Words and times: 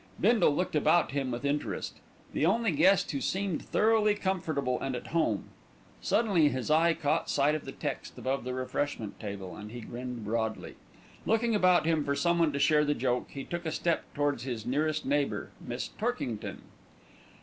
Bindle 0.19 0.55
looked 0.55 0.75
about 0.75 1.11
him 1.11 1.29
with 1.29 1.45
interest, 1.45 1.99
the 2.33 2.43
only 2.43 2.71
guest 2.71 3.11
who 3.11 3.21
seemed 3.21 3.61
thoroughly 3.61 4.15
comfortable 4.15 4.81
and 4.81 4.95
at 4.95 5.05
home. 5.05 5.49
Suddenly 6.01 6.49
his 6.49 6.71
eye 6.71 6.95
caught 6.95 7.29
sight 7.29 7.53
of 7.53 7.65
the 7.65 7.71
text 7.71 8.17
above 8.17 8.43
the 8.43 8.55
refreshment 8.55 9.19
table, 9.19 9.55
and 9.55 9.69
he 9.71 9.81
grinned 9.81 10.25
broadly. 10.25 10.73
Looking 11.27 11.53
about 11.53 11.85
him 11.85 12.03
for 12.03 12.15
someone 12.15 12.51
to 12.51 12.57
share 12.57 12.83
the 12.83 12.95
joke, 12.95 13.27
he 13.29 13.43
took 13.43 13.63
a 13.67 13.71
step 13.71 14.11
towards 14.15 14.41
his 14.41 14.65
nearest 14.65 15.05
neighbour, 15.05 15.51
Miss 15.63 15.89
Torkington. 15.89 16.63